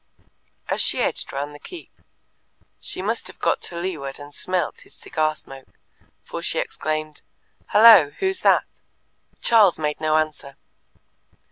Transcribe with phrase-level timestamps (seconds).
[0.67, 1.91] As she edged round the keep,
[2.79, 5.77] she must have got to leeward and smelt his cigar smoke,
[6.23, 7.21] for she exclaimed,
[7.67, 8.09] "Hullo!
[8.17, 8.65] Who's that?"
[9.43, 10.57] Charles made no answer.